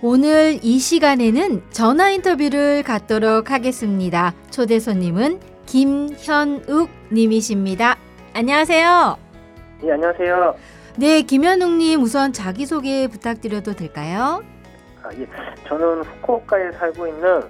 오늘 0.00 0.60
이 0.62 0.78
시간에는 0.78 1.62
전화 1.70 2.10
인터뷰를 2.10 2.84
갖도록 2.84 3.50
하겠습니다. 3.50 4.32
초대 4.48 4.78
손님은 4.78 5.40
김현욱 5.66 6.88
님이십니다. 7.10 7.96
안녕하세요. 8.32 9.18
예, 9.82 9.92
안녕하세요. 9.92 10.54
네, 10.98 11.22
김현욱 11.22 11.72
님 11.72 12.00
우선 12.02 12.32
자기소개 12.32 13.08
부탁드려도 13.08 13.72
될까요? 13.74 14.44
아, 15.02 15.10
예. 15.18 15.26
저는 15.66 16.04
후쿠오카에 16.04 16.72
살고 16.72 17.08
있는 17.08 17.42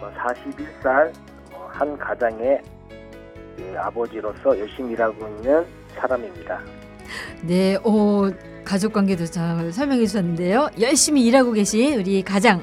41살 0.00 1.12
한 1.68 1.98
가장의 1.98 2.62
그 3.56 3.74
아버지로서 3.78 4.58
열심히 4.58 4.92
일하고 4.92 5.26
있는 5.26 5.66
사람입니다. 5.96 6.62
네, 7.42 7.76
오, 7.84 8.30
가족 8.64 8.92
관계도 8.92 9.26
잘 9.26 9.72
설명해 9.72 10.06
주셨는데요. 10.06 10.70
열심히 10.80 11.24
일하고 11.26 11.52
계신 11.52 11.98
우리 11.98 12.22
가장 12.22 12.62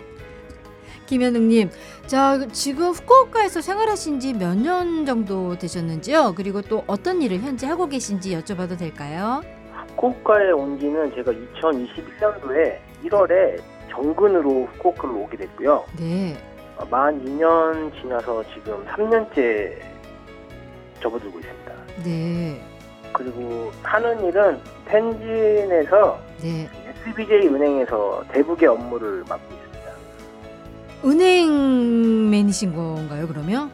김현욱 1.05 1.43
님. 1.43 1.69
자, 2.05 2.37
지금 2.51 2.91
후쿠오카에서 2.91 3.61
생활하신 3.61 4.19
지 4.19 4.33
몇 4.33 4.55
년 4.57 5.05
정도 5.05 5.57
되셨는지요? 5.57 6.33
그리고 6.35 6.61
또 6.61 6.83
어떤 6.87 7.21
일을 7.21 7.39
현재 7.39 7.65
하고 7.67 7.87
계신지 7.87 8.35
여쭤봐도 8.37 8.77
될까요? 8.77 9.41
후쿠오카에 9.95 10.51
온 10.51 10.79
지는 10.79 11.13
제가 11.15 11.31
2021년도에 11.31 12.77
1월에 13.05 13.61
정근으로 13.89 14.67
후쿠오카를 14.73 15.15
오게 15.15 15.37
됐고요. 15.37 15.85
네. 15.99 16.37
어, 16.77 16.85
만 16.91 17.23
2년 17.25 17.91
지나서 18.01 18.43
지금 18.53 18.85
3년째 18.85 19.79
접어들고 21.01 21.39
있습니다. 21.39 21.73
네. 22.03 22.61
그리고 23.13 23.71
하는 23.83 24.25
일은 24.25 24.59
펜진에서 24.85 26.19
네. 26.41 26.69
SBJ 27.07 27.47
은행에서 27.47 28.23
대북의 28.31 28.67
업무를 28.67 29.23
맡고 29.27 29.53
있습니다. 29.53 29.91
은행맨이신 31.05 32.75
건가요, 32.75 33.27
그러면? 33.27 33.71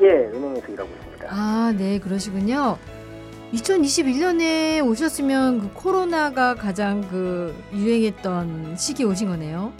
예, 0.00 0.06
은행에서 0.08 0.72
일하고 0.72 0.90
있습니다. 0.90 1.26
아, 1.30 1.72
네, 1.76 1.98
그러시군요. 1.98 2.78
2021년에 3.52 4.86
오셨으면 4.86 5.60
그 5.60 5.72
코로나가 5.74 6.54
가장 6.54 7.02
그 7.10 7.54
유행했던 7.72 8.76
시기에 8.76 9.06
오신 9.06 9.28
거네요. 9.28 9.72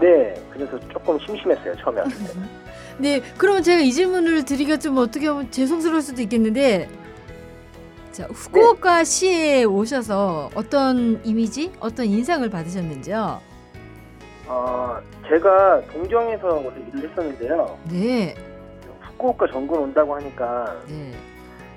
네, 0.00 0.34
그래서 0.52 0.78
조금 0.90 1.18
심심했어요 1.20 1.74
처음에 1.76 2.00
왔을 2.02 2.18
때. 2.18 2.32
네, 2.98 3.22
그러면 3.38 3.62
제가 3.62 3.80
이 3.80 3.92
질문을 3.92 4.44
드리기가 4.44 4.78
좀 4.78 4.98
어떻게 4.98 5.30
보면 5.30 5.50
죄송스러울 5.50 6.02
수도 6.02 6.20
있겠는데, 6.22 6.88
자, 8.16 8.24
후쿠오카 8.30 9.04
시에 9.04 9.64
오셔서 9.64 10.48
어떤 10.54 11.22
이미지, 11.22 11.70
어떤 11.80 12.06
인상을 12.06 12.48
받으셨는지요? 12.48 13.42
어, 14.46 14.96
제가 15.28 15.82
동경에서 15.92 16.46
원래 16.46 16.82
일을 16.94 17.10
했었는데요. 17.10 17.78
네, 17.90 18.34
후쿠오카 19.02 19.48
전군 19.48 19.80
온다고 19.80 20.16
하니까 20.16 20.76
네. 20.88 21.12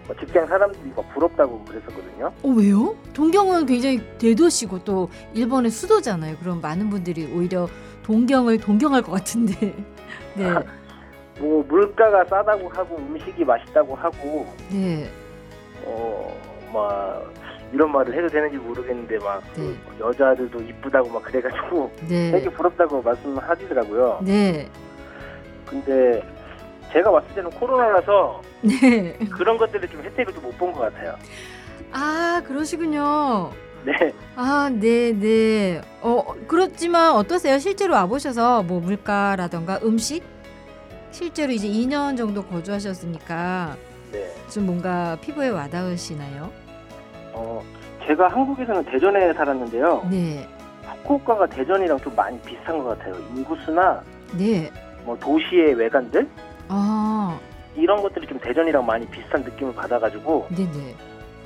뭐 0.08 0.16
직장 0.16 0.48
사람들이 0.48 0.94
막 0.96 1.14
부럽다고 1.14 1.62
그랬었거든요. 1.66 2.32
어, 2.42 2.48
왜요? 2.48 2.96
동경은 3.14 3.66
굉장히 3.66 4.00
대도시고 4.18 4.86
또 4.86 5.10
일본의 5.34 5.72
수도잖아요. 5.72 6.38
그럼 6.38 6.62
많은 6.62 6.90
분들이 6.90 7.30
오히려 7.36 7.68
동경을 8.04 8.60
동경할 8.60 9.02
것 9.02 9.12
같은데. 9.12 9.76
네, 10.40 10.54
뭐 11.38 11.66
물가가 11.68 12.24
싸다고 12.24 12.70
하고 12.70 12.96
음식이 12.96 13.44
맛있다고 13.44 13.94
하고 13.96 14.48
네, 14.72 15.10
어, 15.86 16.36
막 16.74 17.32
이런 17.72 17.92
말을 17.92 18.14
해도 18.16 18.28
되는지 18.28 18.58
모르겠는데 18.58 19.18
막 19.20 19.42
네. 19.56 19.64
그 19.88 20.00
여자들도 20.00 20.60
이쁘다고 20.62 21.10
막 21.10 21.24
그래가지고 21.24 21.92
네, 22.08 22.32
되게 22.32 22.50
부럽다고 22.50 23.02
말씀하시더라고요. 23.02 24.20
네, 24.24 24.70
근데 25.66 26.24
제가 26.92 27.12
왔을 27.12 27.30
때는 27.36 27.50
코로나라서 27.52 28.42
네. 28.62 29.14
그런 29.32 29.58
것들을 29.58 29.88
좀 29.90 30.02
혜택을 30.02 30.34
좀 30.34 30.44
못 30.44 30.58
본 30.58 30.74
것 30.74 30.80
같아요. 30.82 31.16
아, 31.92 32.42
그러시군요. 32.46 33.52
네. 33.86 33.94
아, 34.36 34.70
네, 34.74 35.12
네. 35.14 35.82
어, 36.02 36.24
그렇지만 36.48 37.14
어떠세요? 37.14 37.58
실제로 37.60 37.94
와보셔서 37.94 38.64
뭐 38.64 38.80
물가라던가 38.80 39.80
음식? 39.84 40.24
실제로 41.12 41.52
이제 41.54 41.68
2년 41.68 42.18
정도 42.18 42.44
거주하셨으니까 42.44 43.78
네. 44.12 44.28
좀 44.50 44.66
뭔가 44.66 45.18
피부에 45.22 45.50
와닿으시나요? 45.50 46.50
어, 47.34 47.62
제가 48.08 48.28
한국에서는 48.28 48.84
대전에 48.86 49.34
살았는데요. 49.34 50.08
네, 50.10 50.48
후쿠오카가 51.04 51.48
대전이랑 51.48 52.00
좀 52.00 52.16
많이 52.16 52.40
비슷한 52.42 52.80
것 52.80 52.98
같아요. 52.98 53.16
인구수나 53.36 54.02
네. 54.34 54.72
뭐 55.04 55.18
도시의 55.20 55.76
외관들 55.76 56.28
아, 56.68 57.40
이런 57.76 58.02
것들이 58.02 58.28
좀 58.28 58.40
대전이랑 58.40 58.86
많이 58.86 59.06
비슷한 59.08 59.42
느낌을 59.44 59.74
받아가지고 59.74 60.48
네네. 60.56 60.96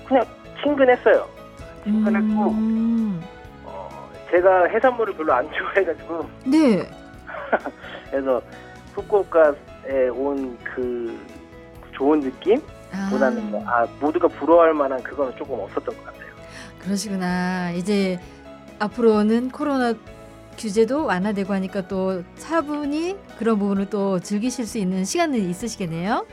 그냥 0.08 0.26
친근했어요. 0.62 1.28
친근했고 1.84 2.52
음, 2.52 3.22
어, 3.66 4.10
제가 4.32 4.66
해산물을 4.66 5.16
별로 5.16 5.34
안 5.34 5.50
좋아해가지고 5.52 6.30
네. 6.46 6.90
그래서 8.10 8.42
후쿠오카에 8.96 10.08
온 10.14 10.58
그 10.64 11.18
좋은 11.94 12.20
느낌 12.20 12.62
아, 12.92 13.10
보다는 13.10 13.52
뭐, 13.52 13.64
아 13.68 13.88
모두가 14.00 14.28
부러워할 14.28 14.74
만한 14.74 15.02
그거는 15.02 15.36
조금 15.38 15.60
없었던 15.60 15.96
것 15.96 16.06
같아요. 16.06 16.24
그러시구나. 16.80 17.72
이제 17.72 18.20
앞으로는 18.80 19.50
코로나 19.52 19.94
규제도 20.58 21.06
완화되고 21.06 21.52
하니까 21.54 21.88
또 21.88 22.24
차분히 22.36 23.18
그런 23.40 23.58
부분을 23.58 23.90
또 23.90 24.20
즐기실 24.20 24.68
수 24.68 24.78
있는 24.78 25.06
시간은 25.06 25.40
있으시겠네요. 25.40 26.26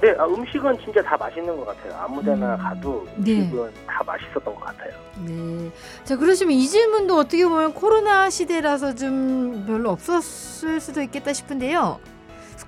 네, 0.00 0.14
아, 0.18 0.24
음식은 0.24 0.78
진짜 0.82 1.02
다 1.02 1.14
맛있는 1.18 1.54
것 1.58 1.66
같아요. 1.66 2.00
아무데나 2.00 2.54
음, 2.54 2.58
가도 2.58 3.06
네. 3.16 3.40
음식은 3.40 3.70
다 3.86 4.02
맛있었던 4.06 4.54
것 4.54 4.60
같아요. 4.60 4.90
네. 5.26 5.70
자, 6.04 6.16
그러시면 6.16 6.54
이 6.54 6.66
질문도 6.66 7.18
어떻게 7.18 7.46
보면 7.46 7.74
코로나 7.74 8.30
시대라서 8.30 8.94
좀 8.94 9.64
별로 9.66 9.90
없었을 9.90 10.80
수도 10.80 11.02
있겠다 11.02 11.34
싶은데요. 11.34 12.00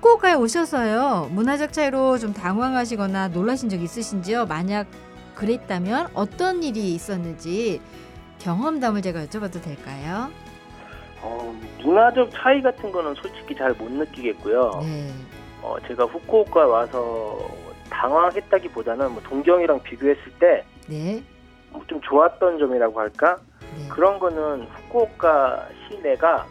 후쿠오카에 0.03 0.33
오셔서요. 0.33 1.29
문화적 1.31 1.71
차이로 1.71 2.17
좀 2.17 2.33
당황하시거나 2.33 3.29
놀라신 3.29 3.69
적 3.69 3.81
있으신지요? 3.81 4.47
만약 4.47 4.85
그랬다면 5.33 6.07
어떤 6.13 6.61
일이 6.61 6.93
있었는지 6.93 7.81
경험담을 8.39 9.01
제가 9.01 9.23
여쭤봐도 9.23 9.63
될까요? 9.63 10.29
어, 11.21 11.57
문화적 11.81 12.31
차이 12.33 12.61
같은 12.61 12.91
거는 12.91 13.15
솔직히 13.15 13.55
잘 13.55 13.73
못 13.75 13.89
느끼겠고요. 13.89 14.81
네. 14.83 15.09
어, 15.61 15.77
제가 15.87 16.03
후쿠오카 16.03 16.67
와서 16.67 17.39
당황했다기보다는 17.89 19.09
뭐 19.13 19.23
동경이랑 19.23 19.83
비교했을 19.83 20.23
때뭐좀 20.33 20.89
네. 20.89 21.23
좋았던 22.03 22.59
점이라고 22.59 22.99
할까? 22.99 23.37
네. 23.77 23.87
그런 23.87 24.19
거는 24.19 24.63
후쿠오카 24.67 25.65
시내가 25.87 26.45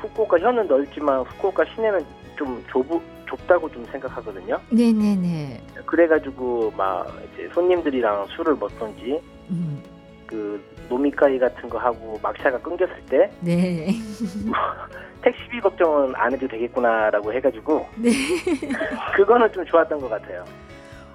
후쿠오카 0.00 0.40
현은 0.40 0.66
넓지만 0.66 1.20
후쿠오카 1.20 1.64
시내는 1.76 2.04
좀 2.36 2.64
좁, 2.70 2.86
좁다고 3.26 3.70
좀 3.70 3.84
생각하거든요. 3.86 4.58
네네네. 4.70 5.62
그래가지고 5.86 6.72
막 6.76 7.06
이제 7.32 7.48
손님들이랑 7.54 8.26
술을 8.36 8.54
먹던지 8.56 9.20
음, 9.50 9.82
그 10.26 10.62
노미카이 10.88 11.38
같은 11.38 11.68
거 11.68 11.78
하고 11.78 12.18
막차가 12.22 12.58
끊겼을 12.58 12.94
때 13.08 13.30
네. 13.40 13.88
택시비 15.22 15.60
걱정은 15.60 16.14
안 16.16 16.32
해도 16.32 16.48
되겠구나라고 16.48 17.32
해가지고 17.32 17.86
네. 17.96 18.10
그거는 19.16 19.52
좀 19.52 19.64
좋았던 19.64 20.00
것 20.00 20.08
같아요. 20.08 20.44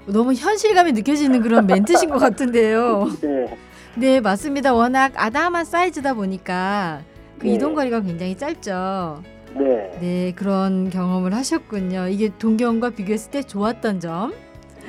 너무 0.06 0.34
현실감이 0.34 0.94
느껴지는 0.94 1.42
그런 1.42 1.68
멘트신 1.68 2.10
것 2.10 2.18
같은데요. 2.18 3.08
네, 3.22 3.58
네, 3.98 4.20
맞습니다. 4.22 4.74
워낙 4.74 5.12
아담한 5.16 5.66
사이즈다 5.66 6.14
보니까 6.14 7.02
그 7.38 7.46
네. 7.46 7.54
이동 7.54 7.76
거리가 7.76 8.02
굉장히 8.02 8.36
짧죠. 8.38 9.22
네, 9.58 9.98
네, 10.00 10.34
그런 10.36 10.90
경험을 10.90 11.34
하셨군요. 11.34 12.08
이게 12.08 12.30
동경과 12.38 12.92
비교했을 12.92 13.32
때 13.32 13.44
좋았던 13.44 14.00
점. 14.00 14.34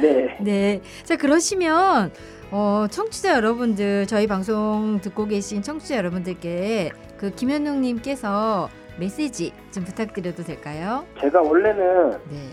네. 0.00 0.36
네. 0.40 0.80
자, 1.04 1.16
그러시면 1.16 2.12
어, 2.50 2.86
청취자 2.90 3.34
여러분들, 3.34 4.06
저희 4.06 4.26
방송 4.26 5.00
듣고 5.02 5.26
계신 5.26 5.62
청취자 5.62 5.96
여러분들께 5.96 6.92
그 7.18 7.30
김현웅 7.30 7.82
님께서 7.82 8.68
메시지 8.98 9.52
좀 9.70 9.84
부탁드려도 9.84 10.44
될까요? 10.44 11.04
제가 11.20 11.42
원래는 11.42 12.10
네, 12.30 12.48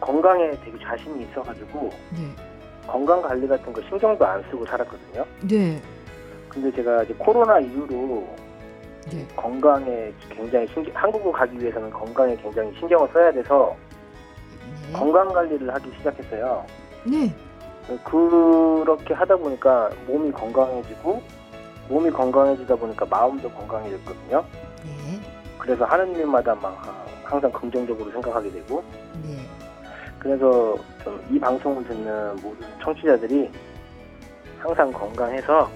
건강에 0.00 0.50
되게 0.64 0.78
자신이 0.82 1.24
있어 1.24 1.42
가지고 1.42 1.90
네, 2.10 2.34
건강 2.86 3.20
관리 3.20 3.46
같은 3.46 3.72
거 3.72 3.82
신경도 3.82 4.24
안 4.24 4.42
쓰고 4.50 4.64
살았거든요. 4.66 5.24
네, 5.42 5.80
근데 6.48 6.72
제가 6.72 7.02
이제 7.02 7.14
코로나 7.18 7.58
이후로 7.60 8.26
네. 9.10 9.26
건강에 9.36 10.12
굉장히 10.28 10.66
신경, 10.68 10.92
한국을 10.94 11.32
가기 11.32 11.58
위해서는 11.60 11.90
건강에 11.90 12.36
굉장히 12.36 12.72
신경을 12.78 13.08
써야 13.12 13.32
돼서 13.32 13.76
네. 14.86 14.92
건강 14.92 15.28
관리를 15.28 15.72
하기 15.74 15.90
시작했어요. 15.98 16.64
네. 17.04 17.34
그렇게 18.04 19.14
하다 19.14 19.36
보니까 19.36 19.90
몸이 20.06 20.30
건강해지고 20.30 21.20
몸이 21.88 22.10
건강해지다 22.10 22.76
보니까 22.76 23.04
마음도 23.06 23.50
건강해졌거든요. 23.50 24.44
네. 24.84 25.20
그래서 25.58 25.84
하는 25.84 26.14
일마다 26.14 26.54
막 26.54 26.78
항상 27.24 27.50
긍정적으로 27.50 28.10
생각하게 28.12 28.50
되고 28.50 28.82
네. 29.22 29.36
그래서 30.18 30.76
좀 31.02 31.20
이 31.30 31.38
방송을 31.38 31.82
듣는 31.84 32.36
모든 32.42 32.66
청취자들이 32.82 33.50
항상 34.58 34.92
건강해서 34.92 35.70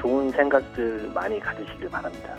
좋은 0.00 0.30
생각들 0.30 1.10
많이 1.14 1.38
가지시길 1.38 1.88
바랍니다. 1.88 2.36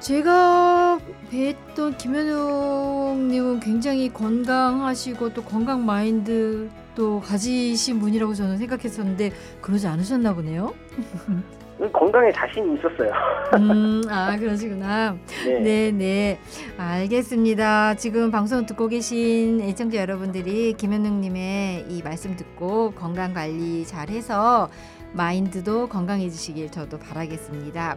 제가 0.00 0.98
뵀던 1.30 1.96
김현웅님은 1.96 3.60
굉장히 3.60 4.12
건강하시고 4.12 5.32
또 5.32 5.44
건강 5.44 5.86
마인드도 5.86 7.20
가지신 7.20 8.00
분이라고 8.00 8.34
저는 8.34 8.58
생각했었는데 8.58 9.30
그러지 9.60 9.86
않으셨나 9.86 10.34
보네요. 10.34 10.74
건강에 11.90 12.30
자신이 12.32 12.74
있었어요. 12.74 13.10
음, 13.58 14.02
아 14.08 14.36
그러시구나. 14.36 15.16
네. 15.46 15.58
네, 15.60 15.90
네. 15.90 16.38
알겠습니다. 16.76 17.94
지금 17.94 18.30
방송 18.30 18.66
듣고 18.66 18.88
계신 18.88 19.60
애청자 19.62 19.98
여러분들이 19.98 20.74
김현웅님의 20.74 21.86
이 21.88 22.02
말씀 22.02 22.36
듣고 22.36 22.92
건강 22.92 23.32
관리 23.32 23.86
잘해서 23.86 24.68
마인드도 25.14 25.88
건강해지시길 25.88 26.70
저도 26.70 26.98
바라겠습니다. 26.98 27.96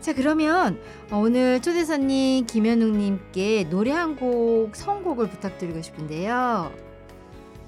자, 0.00 0.14
그러면 0.14 0.78
오늘 1.12 1.60
초대손님 1.60 2.46
김현웅님께 2.46 3.68
노래 3.70 3.90
한 3.92 4.16
곡 4.16 4.74
선곡을 4.74 5.28
부탁드리고 5.28 5.82
싶은데요. 5.82 6.70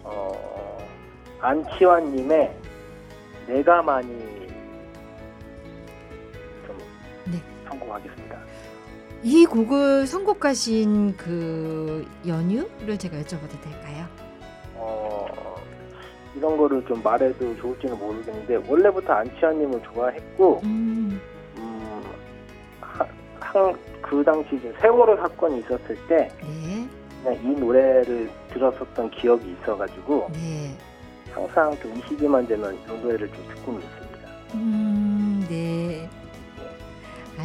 어, 0.04 0.78
안치환님의 1.40 2.52
내가 3.46 3.82
많이 3.82 4.08
좀 4.08 4.41
네. 7.30 7.42
성공하겠습니다. 7.68 8.38
이 9.24 9.46
곡을 9.46 10.06
선곡하신 10.06 11.16
그 11.16 12.04
연유를 12.26 12.98
제가 12.98 13.18
여쭤봐도 13.18 13.60
될까요? 13.62 14.06
어, 14.74 15.26
이런 16.34 16.56
거를 16.56 16.84
좀 16.86 17.00
말해도 17.02 17.56
좋을지는 17.58 17.96
모르겠는데 17.98 18.56
원래부터 18.68 19.12
안치환님을 19.12 19.80
좋아했고 19.84 20.60
음, 20.64 21.20
음, 21.56 22.02
하- 22.80 23.06
한, 23.38 23.76
그 24.00 24.24
당시 24.24 24.60
세월호 24.80 25.16
사건이 25.16 25.60
있었을 25.60 25.96
때 26.08 26.28
네, 26.42 26.88
그냥 27.22 27.40
이 27.44 27.60
노래를 27.60 28.28
들었었던 28.52 29.10
기억이 29.10 29.54
있어가지고 29.62 30.30
네. 30.32 30.76
항상 31.32 31.70
좀 31.80 31.92
이 31.96 32.02
시기만 32.08 32.46
되면 32.48 32.74
이 32.74 32.86
노래를 32.86 33.28
좀 33.32 33.36
듣고는 33.54 33.80
있습니다. 33.80 34.18
음, 34.54 34.72
네. 34.72 34.81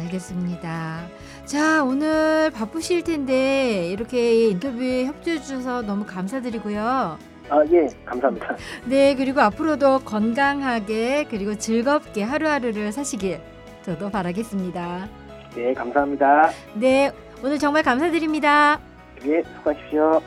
알겠습니다. 0.08 1.06
자, 1.44 1.84
오늘 1.84 2.50
바쁘실 2.50 3.04
텐데 3.04 3.88
이렇게 3.88 4.48
인터뷰에 4.48 5.06
협조해 5.06 5.40
주셔서 5.40 5.82
너무 5.82 6.04
감사드리고요. 6.06 7.18
아, 7.50 7.64
예, 7.70 7.86
감사합니다. 8.04 8.56
네, 8.84 9.14
그리고 9.14 9.40
앞으로도 9.40 10.00
건강하게 10.00 11.26
그리고 11.30 11.56
즐겁게 11.56 12.22
하루하루를 12.22 12.92
사시길 12.92 13.40
저도 13.82 14.10
바라겠습니다. 14.10 15.08
네, 15.54 15.72
감사합니다. 15.72 16.50
네, 16.74 17.10
오늘 17.42 17.58
정말 17.58 17.82
감사드립니다. 17.82 18.80
예, 19.24 19.42
수고하십시오. 19.42 20.20